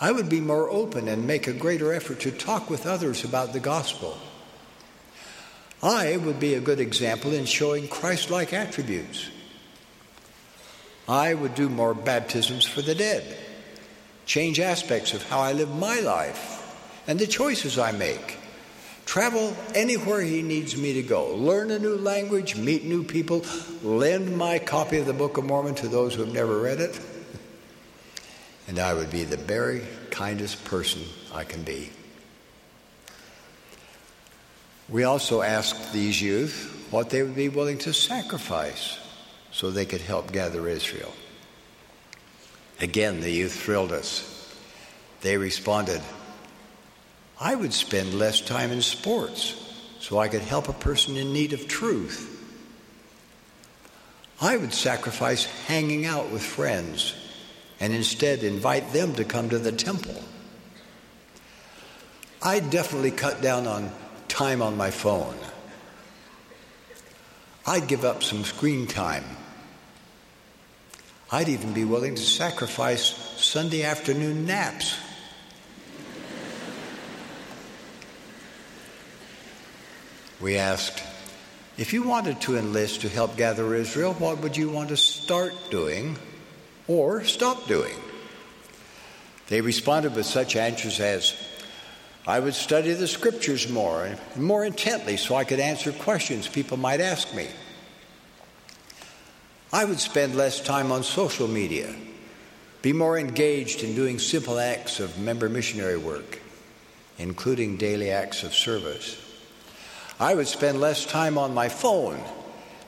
[0.00, 3.52] I would be more open and make a greater effort to talk with others about
[3.52, 4.18] the gospel.
[5.82, 9.28] I would be a good example in showing Christ like attributes.
[11.06, 13.36] I would do more baptisms for the dead,
[14.26, 16.56] change aspects of how I live my life
[17.06, 18.38] and the choices I make.
[19.04, 21.34] Travel anywhere he needs me to go.
[21.34, 23.44] Learn a new language, meet new people,
[23.82, 27.00] lend my copy of the Book of Mormon to those who have never read it.
[28.70, 31.02] And I would be the very kindest person
[31.34, 31.90] I can be.
[34.88, 38.96] We also asked these youth what they would be willing to sacrifice
[39.50, 41.12] so they could help gather Israel.
[42.80, 44.54] Again, the youth thrilled us.
[45.22, 46.00] They responded,
[47.40, 49.56] I would spend less time in sports
[49.98, 52.40] so I could help a person in need of truth.
[54.40, 57.16] I would sacrifice hanging out with friends
[57.80, 60.22] and instead invite them to come to the temple.
[62.42, 63.90] I'd definitely cut down on
[64.28, 65.36] time on my phone.
[67.66, 69.24] I'd give up some screen time.
[71.32, 73.04] I'd even be willing to sacrifice
[73.36, 74.96] Sunday afternoon naps
[80.40, 81.02] we asked,
[81.76, 85.52] if you wanted to enlist to help gather Israel, what would you want to start
[85.70, 86.16] doing
[86.90, 87.94] or stop doing?
[89.46, 91.36] They responded with such answers as,
[92.26, 96.76] I would study the scriptures more and more intently so I could answer questions people
[96.76, 97.46] might ask me.
[99.72, 101.94] I would spend less time on social media,
[102.82, 106.40] be more engaged in doing simple acts of member missionary work,
[107.18, 109.16] including daily acts of service.
[110.18, 112.20] I would spend less time on my phone.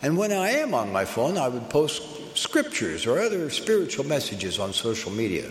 [0.02, 4.58] And when I am on my phone, I would post scriptures or other spiritual messages
[4.58, 5.50] on social media.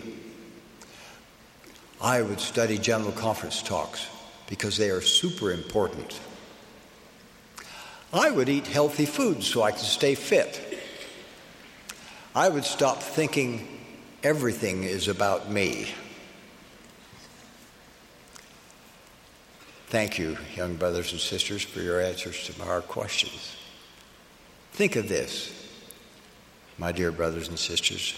[2.02, 4.08] I would study general conference talks
[4.48, 6.20] because they are super important.
[8.14, 10.80] I would eat healthy food so I could stay fit.
[12.36, 13.68] I would stop thinking
[14.24, 15.88] everything is about me.
[19.88, 23.58] Thank you, young brothers and sisters, for your answers to our questions.
[24.72, 25.61] Think of this,
[26.82, 28.16] my dear brothers and sisters.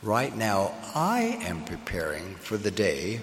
[0.00, 3.20] Right now, I am preparing for the day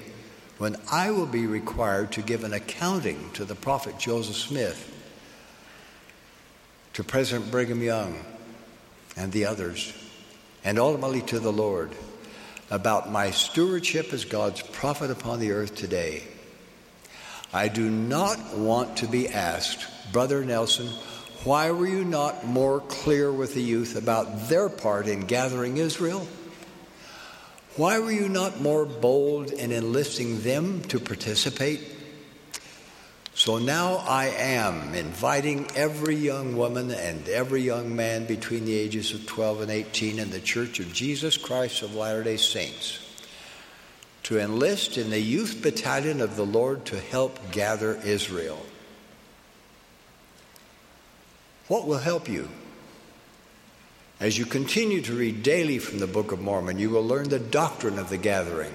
[0.57, 4.91] when I will be required to give an accounting to the prophet Joseph Smith,
[6.91, 8.25] to President Brigham Young,
[9.15, 9.93] and the others,
[10.65, 11.91] and ultimately to the Lord
[12.69, 16.23] about my stewardship as God's prophet upon the earth today.
[17.53, 20.89] I do not want to be asked, Brother Nelson,
[21.43, 26.27] why were you not more clear with the youth about their part in gathering Israel?
[27.77, 31.81] Why were you not more bold in enlisting them to participate?
[33.33, 39.13] So now I am inviting every young woman and every young man between the ages
[39.13, 42.99] of 12 and 18 in the Church of Jesus Christ of Latter day Saints
[44.23, 48.63] to enlist in the youth battalion of the Lord to help gather Israel.
[51.71, 52.49] What will help you?
[54.19, 57.39] As you continue to read daily from the Book of Mormon, you will learn the
[57.39, 58.73] doctrine of the gathering,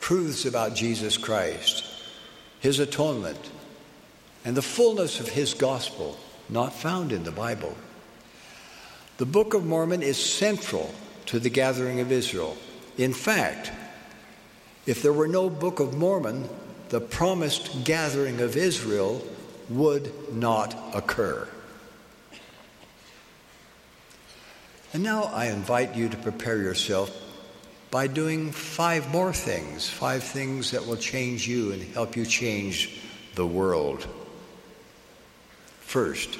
[0.00, 1.84] truths about Jesus Christ,
[2.60, 3.50] his atonement,
[4.44, 6.16] and the fullness of his gospel,
[6.48, 7.74] not found in the Bible.
[9.16, 10.94] The Book of Mormon is central
[11.26, 12.56] to the gathering of Israel.
[12.98, 13.72] In fact,
[14.86, 16.48] if there were no Book of Mormon,
[16.90, 19.26] the promised gathering of Israel
[19.68, 21.48] would not occur.
[24.94, 27.10] And now I invite you to prepare yourself
[27.90, 33.00] by doing five more things, five things that will change you and help you change
[33.34, 34.06] the world.
[35.80, 36.38] First,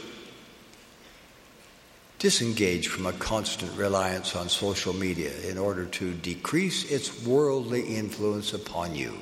[2.20, 8.54] disengage from a constant reliance on social media in order to decrease its worldly influence
[8.54, 9.18] upon you.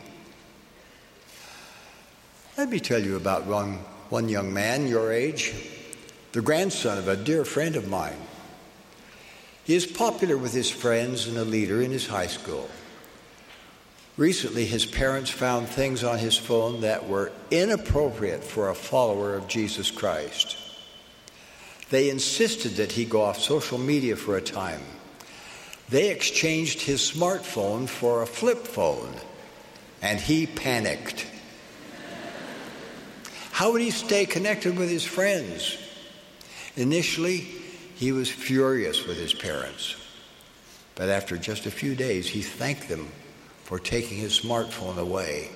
[2.58, 3.78] Let me tell you about one,
[4.10, 5.54] one young man your age,
[6.32, 8.18] the grandson of a dear friend of mine.
[9.64, 12.68] He is popular with his friends and a leader in his high school.
[14.16, 19.48] Recently, his parents found things on his phone that were inappropriate for a follower of
[19.48, 20.56] Jesus Christ.
[21.90, 24.82] They insisted that he go off social media for a time.
[25.88, 29.14] They exchanged his smartphone for a flip phone,
[30.00, 31.26] and he panicked.
[33.52, 35.76] How would he stay connected with his friends?
[36.76, 37.46] Initially,
[38.02, 39.94] he was furious with his parents.
[40.96, 43.06] But after just a few days, he thanked them
[43.62, 45.50] for taking his smartphone away.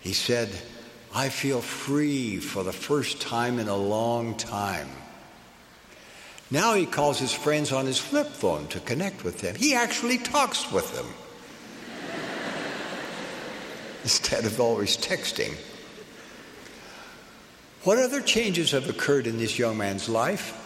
[0.00, 0.48] He said,
[1.14, 4.88] I feel free for the first time in a long time.
[6.50, 9.54] Now he calls his friends on his flip phone to connect with them.
[9.54, 11.08] He actually talks with them
[14.02, 15.58] instead of always texting.
[17.84, 20.60] What other changes have occurred in this young man's life?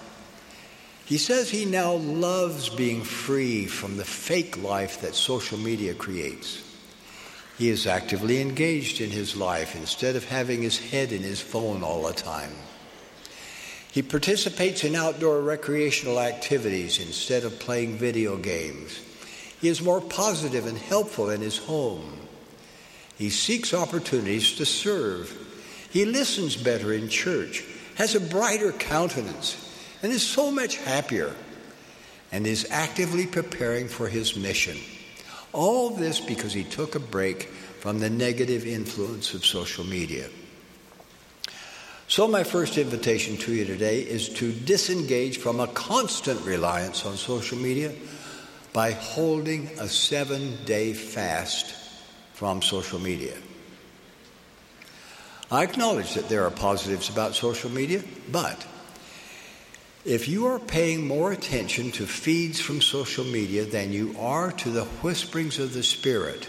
[1.07, 6.63] He says he now loves being free from the fake life that social media creates.
[7.57, 11.85] He is actively engaged in his life instead of having his head in his phone
[11.85, 12.51] all the time.
[13.93, 19.01] He participates in outdoor recreational activities instead of playing video games.
[19.61, 22.19] He is more positive and helpful in his home.
[23.17, 25.33] He seeks opportunities to serve.
[25.89, 29.66] He listens better in church, has a brighter countenance,
[30.03, 31.35] and is so much happier
[32.33, 34.77] and is actively preparing for his mission.
[35.53, 37.45] All this because he took a break
[37.81, 40.29] from the negative influence of social media.
[42.09, 47.17] So, my first invitation to you today is to disengage from a constant reliance on
[47.17, 47.93] social media
[48.73, 51.75] by holding a seven day fast
[52.35, 53.35] from social media.
[55.51, 58.67] I acknowledge that there are positives about social media, but
[60.07, 64.71] if you are paying more attention to feeds from social media than you are to
[64.71, 66.49] the whisperings of the Spirit,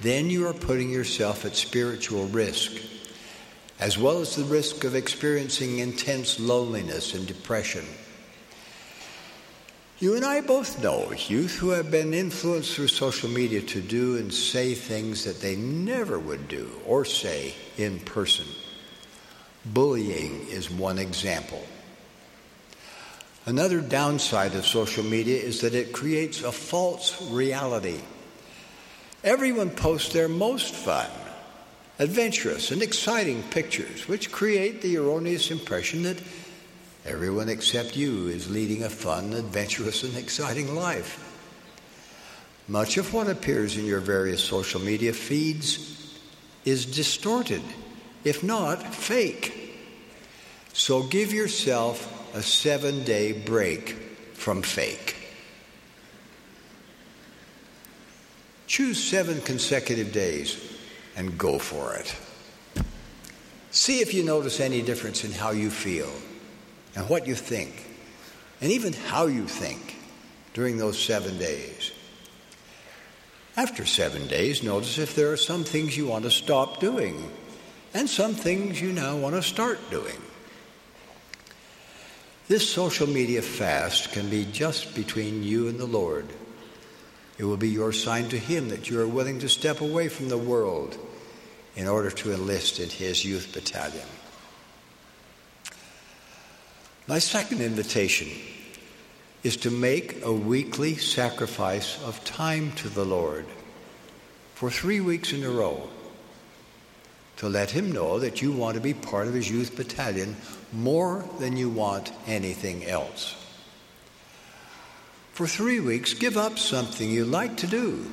[0.00, 2.70] then you are putting yourself at spiritual risk,
[3.80, 7.84] as well as the risk of experiencing intense loneliness and depression.
[9.98, 14.16] You and I both know youth who have been influenced through social media to do
[14.18, 18.46] and say things that they never would do or say in person.
[19.66, 21.66] Bullying is one example.
[23.50, 27.98] Another downside of social media is that it creates a false reality.
[29.24, 31.10] Everyone posts their most fun,
[31.98, 36.22] adventurous, and exciting pictures, which create the erroneous impression that
[37.04, 41.18] everyone except you is leading a fun, adventurous, and exciting life.
[42.68, 46.16] Much of what appears in your various social media feeds
[46.64, 47.62] is distorted,
[48.22, 49.76] if not fake.
[50.72, 53.90] So give yourself a seven day break
[54.34, 55.16] from fake.
[58.66, 60.78] Choose seven consecutive days
[61.16, 62.14] and go for it.
[63.72, 66.10] See if you notice any difference in how you feel
[66.96, 67.86] and what you think,
[68.60, 69.96] and even how you think
[70.54, 71.92] during those seven days.
[73.56, 77.30] After seven days, notice if there are some things you want to stop doing
[77.94, 80.16] and some things you now want to start doing.
[82.50, 86.26] This social media fast can be just between you and the Lord.
[87.38, 90.28] It will be your sign to Him that you are willing to step away from
[90.28, 90.98] the world
[91.76, 94.08] in order to enlist in his youth battalion.
[97.06, 98.26] My second invitation
[99.44, 103.46] is to make a weekly sacrifice of time to the Lord
[104.54, 105.88] for three weeks in a row
[107.36, 110.34] to let him know that you want to be part of his youth battalion
[110.72, 113.36] more than you want anything else.
[115.32, 118.10] For three weeks, give up something you like to do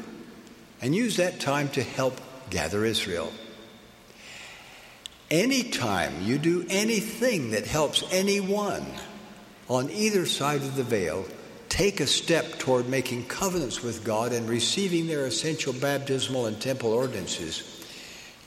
[0.82, 3.32] and use that time to help gather Israel.
[5.30, 8.86] Anytime you do anything that helps anyone
[9.68, 11.26] on either side of the veil,
[11.68, 16.94] take a step toward making covenants with God and receiving their essential baptismal and temple
[16.94, 17.78] ordinances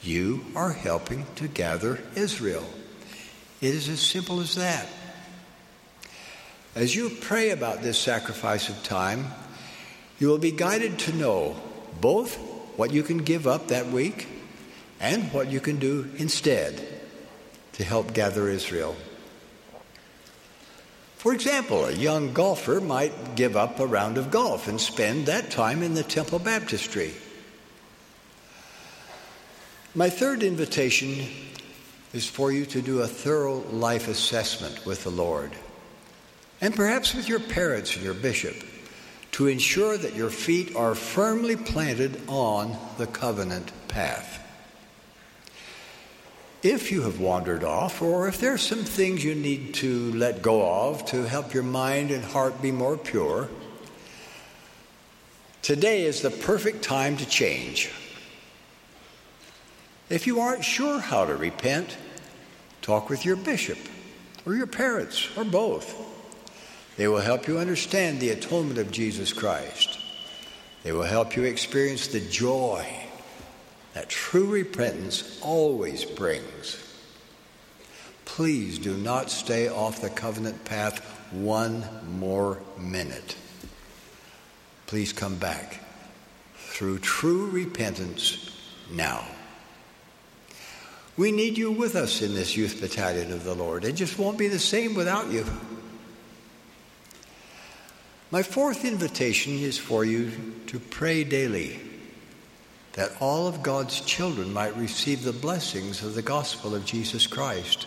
[0.03, 2.65] you are helping to gather Israel.
[3.61, 4.87] It is as simple as that.
[6.75, 9.27] As you pray about this sacrifice of time,
[10.19, 11.57] you will be guided to know
[12.01, 12.37] both
[12.77, 14.29] what you can give up that week
[15.01, 16.87] and what you can do instead
[17.73, 18.97] to help gather Israel.
[21.17, 25.51] For example, a young golfer might give up a round of golf and spend that
[25.51, 27.13] time in the temple baptistry.
[29.95, 31.27] My third invitation
[32.13, 35.53] is for you to do a thorough life assessment with the Lord,
[36.61, 38.57] and perhaps with your parents and your bishop,
[39.33, 44.39] to ensure that your feet are firmly planted on the covenant path.
[46.63, 50.43] If you have wandered off, or if there are some things you need to let
[50.43, 53.49] go of to help your mind and heart be more pure,
[55.63, 57.91] today is the perfect time to change.
[60.11, 61.97] If you aren't sure how to repent,
[62.83, 63.79] talk with your bishop
[64.45, 65.95] or your parents or both.
[66.97, 70.01] They will help you understand the atonement of Jesus Christ.
[70.83, 72.85] They will help you experience the joy
[73.95, 76.85] that true repentance always brings.
[78.25, 80.99] Please do not stay off the covenant path
[81.31, 81.85] one
[82.19, 83.37] more minute.
[84.87, 85.81] Please come back
[86.57, 88.51] through true repentance
[88.91, 89.25] now.
[91.17, 93.85] We need you with us in this youth battalion of the Lord.
[93.85, 95.45] It just won't be the same without you.
[98.31, 100.31] My fourth invitation is for you
[100.69, 101.81] to pray daily
[102.93, 107.87] that all of God's children might receive the blessings of the gospel of Jesus Christ.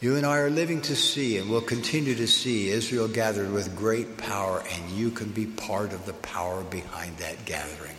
[0.00, 3.76] You and I are living to see and will continue to see Israel gathered with
[3.76, 7.94] great power, and you can be part of the power behind that gathering.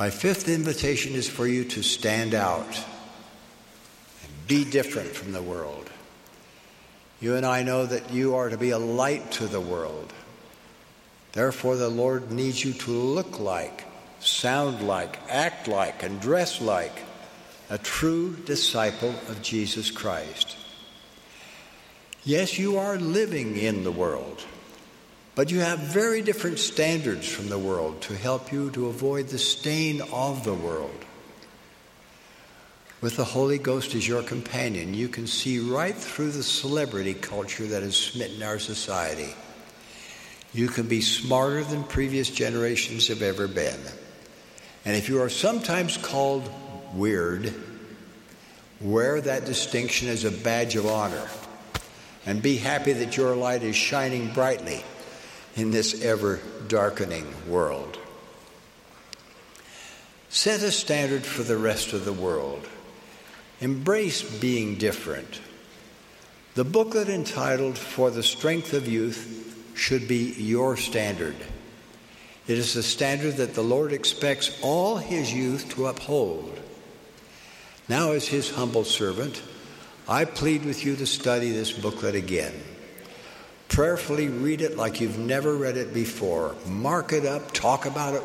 [0.00, 5.90] My fifth invitation is for you to stand out and be different from the world.
[7.20, 10.10] You and I know that you are to be a light to the world.
[11.32, 13.84] Therefore, the Lord needs you to look like,
[14.20, 17.02] sound like, act like, and dress like
[17.68, 20.56] a true disciple of Jesus Christ.
[22.24, 24.46] Yes, you are living in the world.
[25.34, 29.38] But you have very different standards from the world to help you to avoid the
[29.38, 31.04] stain of the world.
[33.00, 37.66] With the Holy Ghost as your companion, you can see right through the celebrity culture
[37.68, 39.34] that has smitten our society.
[40.52, 43.80] You can be smarter than previous generations have ever been.
[44.84, 46.50] And if you are sometimes called
[46.92, 47.54] weird,
[48.80, 51.28] wear that distinction as a badge of honor
[52.26, 54.82] and be happy that your light is shining brightly
[55.60, 57.98] in this ever darkening world.
[60.30, 62.66] Set a standard for the rest of the world.
[63.60, 65.40] Embrace being different.
[66.54, 71.36] The booklet entitled For the Strength of Youth should be your standard.
[72.46, 76.58] It is the standard that the Lord expects all His youth to uphold.
[77.86, 79.42] Now, as His humble servant,
[80.08, 82.54] I plead with you to study this booklet again.
[83.70, 86.56] Prayerfully read it like you've never read it before.
[86.66, 88.22] Mark it up, talk about it,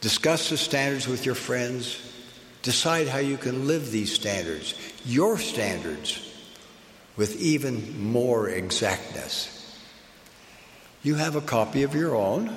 [0.00, 2.00] discuss the standards with your friends,
[2.62, 4.74] decide how you can live these standards,
[5.04, 6.24] your standards,
[7.16, 9.76] with even more exactness.
[11.02, 12.56] You have a copy of your own,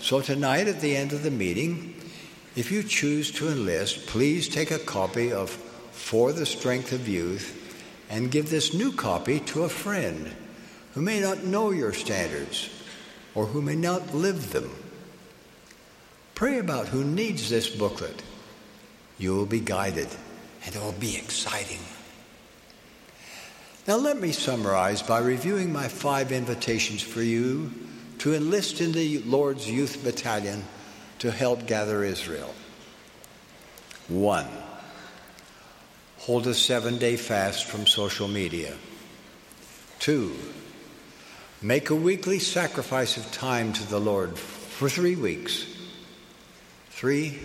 [0.00, 1.94] so tonight at the end of the meeting,
[2.56, 5.50] if you choose to enlist, please take a copy of
[5.92, 7.56] For the Strength of Youth
[8.10, 10.34] and give this new copy to a friend
[10.94, 12.70] who may not know your standards
[13.34, 14.70] or who may not live them.
[16.34, 18.22] Pray about who needs this booklet.
[19.18, 20.08] You will be guided
[20.64, 21.80] and it will be exciting.
[23.86, 27.72] Now, let me summarize by reviewing my five invitations for you
[28.18, 30.64] to enlist in the Lord's Youth Battalion
[31.18, 32.54] to help gather Israel.
[34.08, 34.46] One,
[36.18, 38.74] hold a seven day fast from social media.
[39.98, 40.34] Two,
[41.62, 45.66] make a weekly sacrifice of time to the Lord for three weeks.
[46.90, 47.38] Three,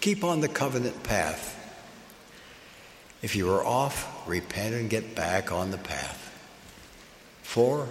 [0.00, 1.54] keep on the covenant path.
[3.22, 6.24] If you are off, repent and get back on the path.
[7.42, 7.88] Four,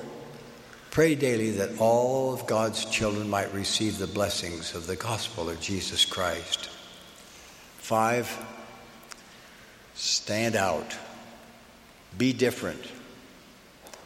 [0.91, 5.59] pray daily that all of God's children might receive the blessings of the gospel of
[5.59, 6.69] Jesus Christ.
[7.77, 8.37] Five,
[9.95, 10.95] stand out.
[12.17, 12.83] Be different.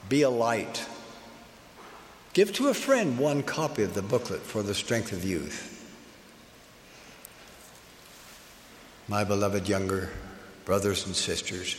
[0.09, 0.85] Be a light.
[2.33, 5.67] Give to a friend one copy of the booklet for the strength of youth.
[9.09, 10.09] My beloved younger
[10.63, 11.75] brothers and sisters,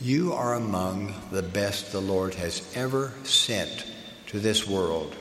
[0.00, 3.86] you are among the best the Lord has ever sent
[4.26, 5.14] to this world.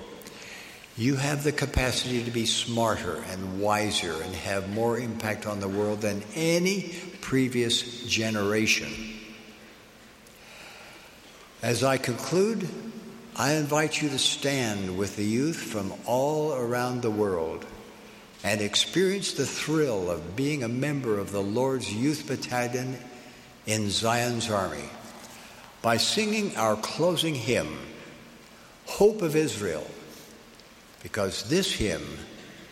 [0.97, 5.69] You have the capacity to be smarter and wiser and have more impact on the
[5.69, 8.89] world than any previous generation.
[11.61, 12.67] As I conclude,
[13.39, 17.67] I invite you to stand with the youth from all around the world
[18.43, 22.97] and experience the thrill of being a member of the Lord's Youth Battalion
[23.67, 24.89] in Zion's Army
[25.83, 27.77] by singing our closing hymn,
[28.87, 29.85] Hope of Israel,
[31.03, 32.17] because this hymn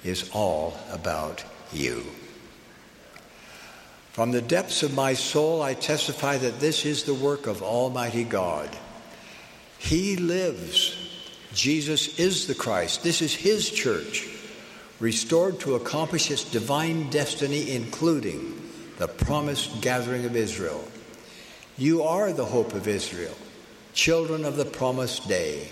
[0.04, 2.04] is all about you.
[4.14, 8.24] From the depths of my soul, I testify that this is the work of Almighty
[8.24, 8.70] God.
[9.86, 10.98] He lives.
[11.54, 13.04] Jesus is the Christ.
[13.04, 14.28] This is His church
[15.00, 18.60] restored to accomplish its divine destiny, including
[18.98, 20.84] the promised gathering of Israel.
[21.78, 23.36] You are the hope of Israel,
[23.94, 25.68] children of the promised day.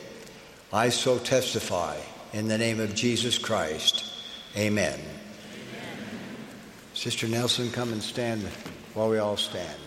[0.71, 1.97] I so testify
[2.33, 4.05] in the name of Jesus Christ.
[4.55, 4.99] Amen.
[4.99, 5.97] Amen.
[6.93, 8.43] Sister Nelson, come and stand
[8.93, 9.82] while we all stand.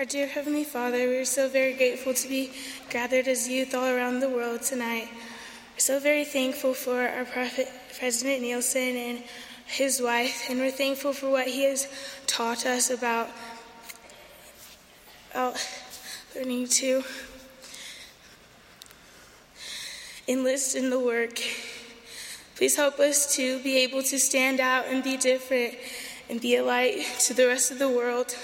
[0.00, 2.52] Our dear Heavenly Father, we are so very grateful to be
[2.88, 5.08] gathered as youth all around the world tonight.
[5.74, 9.22] We're so very thankful for our prophet, President Nelson and
[9.66, 11.86] his wife, and we're thankful for what he has
[12.26, 13.28] taught us about,
[15.32, 15.68] about
[16.34, 17.02] learning to
[20.26, 21.38] enlist in the work.
[22.56, 25.74] Please help us to be able to stand out and be different
[26.30, 28.34] and be a light to the rest of the world.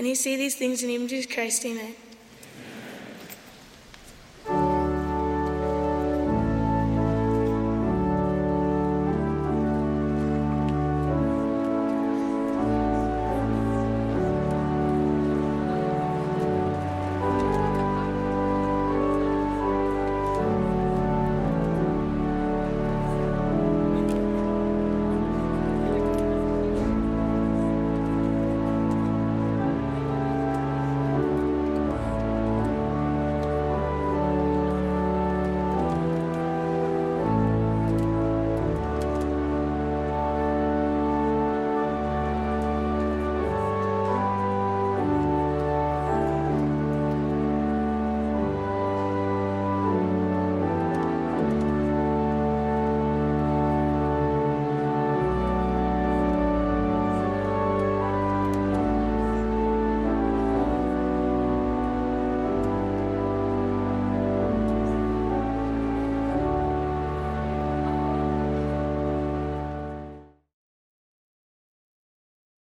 [0.00, 1.94] And you see these things in the name of Jesus Christ, amen.